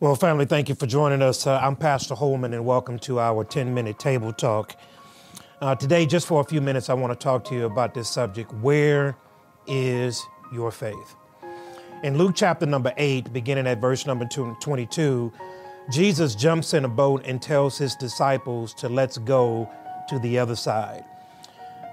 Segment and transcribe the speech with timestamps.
[0.00, 1.46] Well, family, thank you for joining us.
[1.46, 4.74] Uh, I'm Pastor Holman, and welcome to our 10 minute table talk.
[5.60, 8.08] Uh, today, just for a few minutes, I want to talk to you about this
[8.08, 9.16] subject Where
[9.68, 10.20] is
[10.52, 11.14] your faith?
[12.02, 15.32] In Luke chapter number 8, beginning at verse number 22,
[15.92, 19.70] Jesus jumps in a boat and tells his disciples to let's go
[20.08, 21.04] to the other side.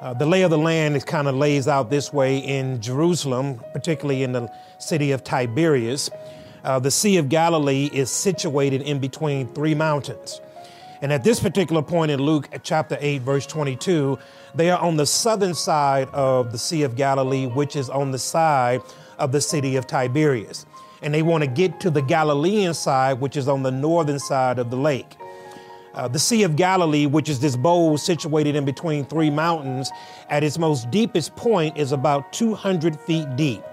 [0.01, 3.61] Uh, the lay of the land is kind of lays out this way in Jerusalem,
[3.73, 6.09] particularly in the city of Tiberias.
[6.63, 10.39] Uh, the Sea of Galilee is situated in between three mountains.
[11.01, 14.19] And at this particular point in Luke chapter 8, verse 22,
[14.53, 18.19] they are on the southern side of the Sea of Galilee, which is on the
[18.19, 18.81] side
[19.17, 20.67] of the city of Tiberias.
[21.01, 24.59] And they want to get to the Galilean side, which is on the northern side
[24.59, 25.15] of the lake.
[25.95, 29.91] Uh, the Sea of Galilee, which is this bowl situated in between three mountains,
[30.29, 33.63] at its most deepest point is about 200 feet deep.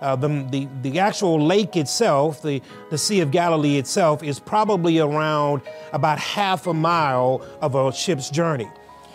[0.00, 4.98] Uh, the, the, the actual lake itself, the, the Sea of Galilee itself, is probably
[4.98, 5.60] around
[5.92, 8.68] about half a mile of a ship's journey.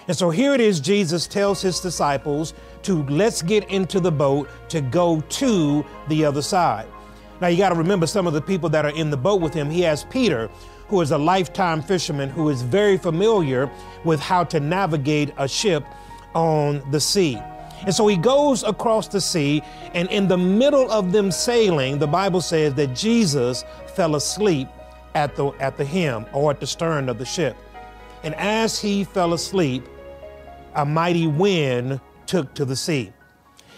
[0.08, 4.48] And so here it is, Jesus tells his disciples to let's get into the boat
[4.70, 6.88] to go to the other side.
[7.42, 9.54] Now you got to remember some of the people that are in the boat with
[9.54, 9.70] him.
[9.70, 10.50] He has Peter,
[10.88, 13.70] who is a lifetime fisherman who is very familiar
[14.04, 15.84] with how to navigate a ship
[16.36, 17.42] on the sea.
[17.82, 19.62] And so he goes across the sea,
[19.94, 23.64] and in the middle of them sailing, the Bible says that Jesus
[23.96, 24.68] fell asleep
[25.14, 27.56] at the, at the helm or at the stern of the ship.
[28.24, 29.88] And as he fell asleep,
[30.76, 33.14] a mighty wind took to the sea.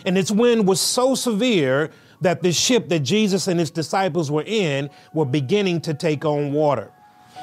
[0.05, 4.43] And its wind was so severe that the ship that Jesus and his disciples were
[4.45, 6.91] in were beginning to take on water.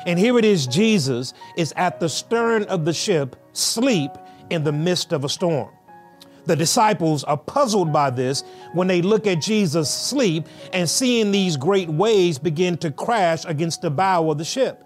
[0.06, 4.10] And here it is Jesus is at the stern of the ship, sleep
[4.50, 5.70] in the midst of a storm.
[6.46, 11.56] The disciples are puzzled by this when they look at Jesus sleep and seeing these
[11.56, 14.84] great waves begin to crash against the bow of the ship.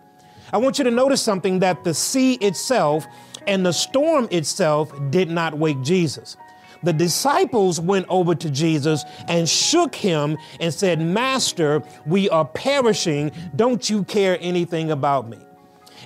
[0.53, 3.07] I want you to notice something that the sea itself
[3.47, 6.37] and the storm itself did not wake Jesus.
[6.85, 13.33] The disciples went over to Jesus and shook him and said, Master, we are perishing.
[13.57, 15.39] Don't you care anything about me?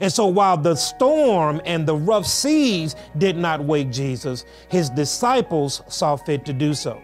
[0.00, 5.82] And so while the storm and the rough seas did not wake Jesus, his disciples
[5.88, 7.00] saw fit to do so.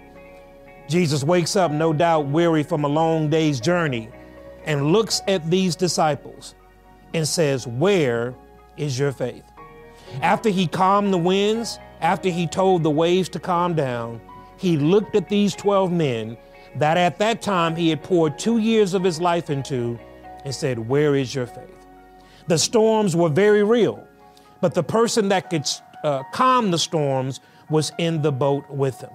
[0.88, 4.08] Jesus wakes up, no doubt weary from a long day's journey,
[4.64, 6.54] and looks at these disciples
[7.14, 8.34] and says, Where
[8.76, 9.44] is your faith?
[10.22, 14.20] After he calmed the winds, after he told the waves to calm down,
[14.56, 16.36] he looked at these 12 men
[16.76, 19.98] that at that time he had poured two years of his life into
[20.44, 21.86] and said, Where is your faith?
[22.48, 24.02] The storms were very real,
[24.62, 25.68] but the person that could
[26.02, 29.12] uh, calm the storms was in the boat with them.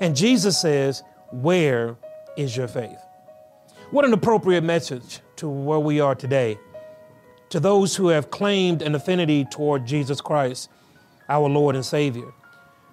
[0.00, 1.02] And Jesus says,
[1.32, 1.96] Where
[2.36, 3.00] is your faith?
[3.90, 6.58] What an appropriate message to where we are today.
[7.50, 10.70] To those who have claimed an affinity toward Jesus Christ,
[11.28, 12.32] our Lord and Savior.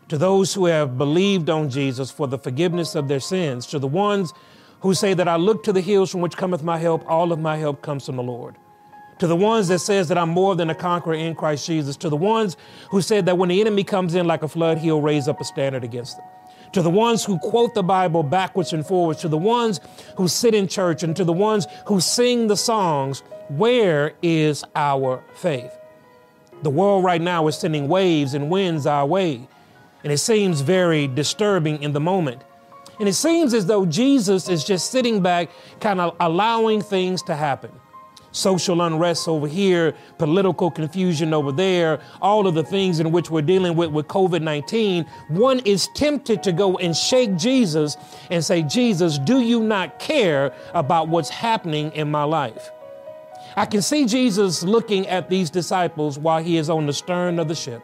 [0.10, 3.68] To those who have believed on Jesus for the forgiveness of their sins.
[3.68, 4.34] To the ones
[4.80, 7.38] who say that I look to the hills from which cometh my help, all of
[7.38, 8.56] my help comes from the Lord
[9.24, 12.10] to the ones that says that I'm more than a conqueror in Christ Jesus, to
[12.10, 12.58] the ones
[12.90, 15.46] who said that when the enemy comes in like a flood, he'll raise up a
[15.46, 16.26] standard against them.
[16.74, 19.80] To the ones who quote the Bible backwards and forwards, to the ones
[20.18, 25.24] who sit in church, and to the ones who sing the songs, where is our
[25.36, 25.72] faith?
[26.62, 29.48] The world right now is sending waves and winds our way,
[30.04, 32.42] and it seems very disturbing in the moment.
[33.00, 37.38] And it seems as though Jesus is just sitting back, kind of allowing things to
[37.38, 37.72] happen
[38.34, 43.42] social unrest over here, political confusion over there, all of the things in which we're
[43.42, 47.96] dealing with with COVID 19, one is tempted to go and shake Jesus
[48.30, 52.72] and say, Jesus, do you not care about what's happening in my life?
[53.56, 57.48] I can see Jesus looking at these disciples while he is on the stern of
[57.48, 57.84] the ship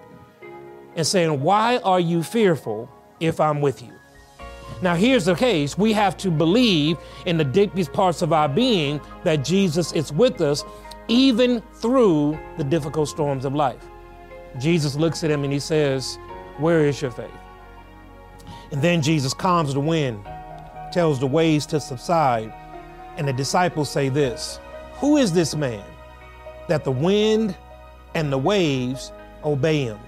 [0.96, 2.90] and saying, Why are you fearful
[3.20, 3.99] if I'm with you?
[4.82, 9.02] Now, here's the case we have to believe in the deepest parts of our being
[9.24, 10.64] that Jesus is with us,
[11.08, 13.84] even through the difficult storms of life.
[14.58, 16.18] Jesus looks at him and he says,
[16.58, 17.30] Where is your faith?
[18.72, 20.24] And then Jesus calms the wind,
[20.92, 22.54] tells the waves to subside,
[23.18, 24.60] and the disciples say this
[24.96, 25.84] Who is this man
[26.68, 27.56] that the wind
[28.16, 29.12] and the waves
[29.44, 30.00] obey him?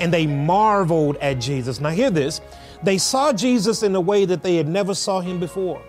[0.00, 1.80] And they marveled at Jesus.
[1.80, 2.40] Now, hear this
[2.82, 5.82] they saw Jesus in a way that they had never saw him before.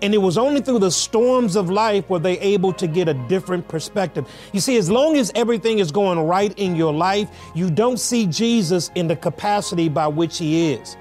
[0.00, 3.14] And it was only through the storms of life were they able to get a
[3.14, 4.28] different perspective.
[4.52, 8.26] You see, as long as everything is going right in your life, you don't see
[8.26, 10.96] Jesus in the capacity by which he is.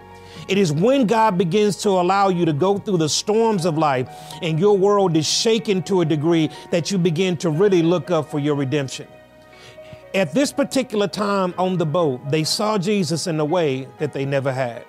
[0.48, 4.10] It is when God begins to allow you to go through the storms of life
[4.42, 8.32] and your world is shaken to a degree that you begin to really look up
[8.32, 9.08] for your redemption.
[10.16, 14.26] At this particular time on the boat, they saw Jesus in a way that they
[14.26, 14.86] never had.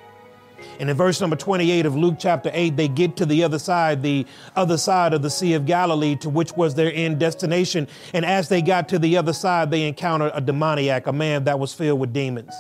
[0.81, 4.03] And in verse number 28 of Luke chapter 8, they get to the other side,
[4.03, 4.27] the
[4.57, 7.89] other side of the Sea of Galilee, to which was their end destination.
[8.13, 11.59] And as they got to the other side, they encountered a demoniac, a man that
[11.59, 12.55] was filled with demons.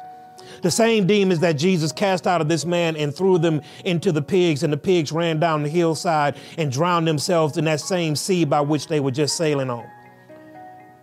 [0.62, 4.22] The same demons that Jesus cast out of this man and threw them into the
[4.22, 8.44] pigs, and the pigs ran down the hillside and drowned themselves in that same sea
[8.44, 9.88] by which they were just sailing on.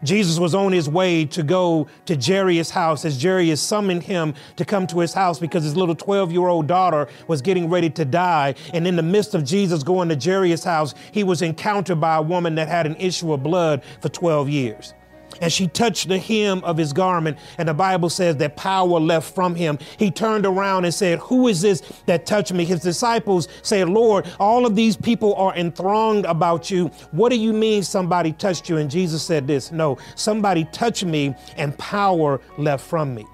[0.06, 4.66] Jesus was on his way to go to Jairus' house as Jairus summoned him to
[4.66, 8.06] come to his house because his little 12 year old daughter was getting ready to
[8.06, 8.56] die.
[8.74, 12.22] And in the midst of Jesus going to Jairus' house, he was encountered by a
[12.22, 14.94] woman that had an issue of blood for 12 years
[15.42, 17.38] and she touched the hem of his garment.
[17.58, 19.80] And the Bible says that power left from him.
[19.98, 22.66] He turned around and said, Who is this that touched me?
[22.66, 26.88] His disciples said, Lord, all of these people are enthronged about you.
[27.12, 28.78] What do you mean somebody touched you?
[28.78, 33.26] And Jesus said this No, somebody touched me and power left from me.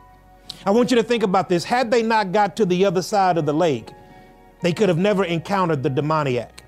[0.65, 1.63] I want you to think about this.
[1.63, 3.89] Had they not got to the other side of the lake,
[4.61, 6.60] they could have never encountered the demoniac.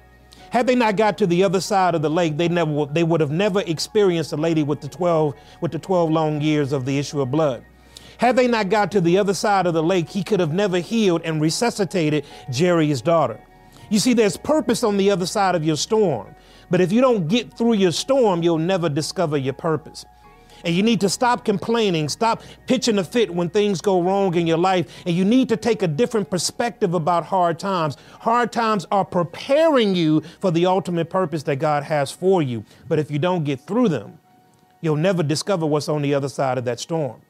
[0.53, 3.21] Had they not got to the other side of the lake, they never they would
[3.21, 6.99] have never experienced a lady with the 12 with the 12 long years of the
[6.99, 7.65] issue of blood.
[8.19, 10.77] Had they not got to the other side of the lake, he could have never
[10.77, 12.23] healed and resuscitated
[12.55, 13.39] Jairus' daughter.
[13.89, 16.35] You see, there's purpose on the other side of your storm.
[16.69, 20.05] But if you don't get through your storm, you'll never discover your purpose.
[20.63, 24.47] And you need to stop complaining, stop pitching a fit when things go wrong in
[24.47, 25.03] your life.
[25.05, 27.97] And you need to take a different perspective about hard times.
[28.21, 32.63] Hard times are preparing you for the ultimate purpose that God has for you.
[32.87, 34.19] But if you don't get through them,
[34.81, 37.21] you'll never discover what's on the other side of that storm.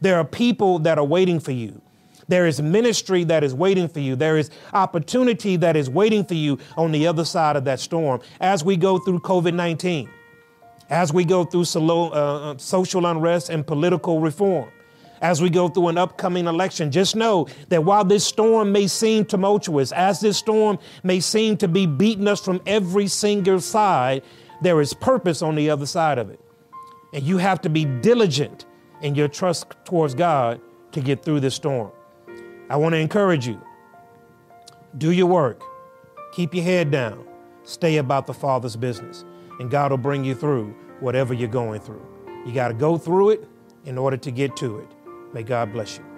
[0.00, 1.80] There are people that are waiting for you.
[2.26, 4.16] There is ministry that is waiting for you.
[4.16, 8.20] There is opportunity that is waiting for you on the other side of that storm
[8.40, 10.08] as we go through COVID 19
[10.90, 14.70] as we go through uh, uh, social unrest and political reform,
[15.20, 19.24] as we go through an upcoming election, just know that while this storm may seem
[19.24, 24.22] tumultuous, as this storm may seem to be beating us from every single side,
[24.60, 26.40] there is purpose on the other side of it.
[27.14, 28.66] And you have to be diligent
[29.00, 30.60] in your trust towards God
[30.92, 31.90] to get through this storm.
[32.68, 33.60] I want to encourage you
[34.98, 35.62] do your work,
[36.32, 37.26] keep your head down,
[37.62, 39.24] stay about the Father's business
[39.58, 42.06] and God will bring you through whatever you're going through.
[42.46, 43.48] You got to go through it
[43.84, 44.88] in order to get to it.
[45.32, 46.13] May God bless you.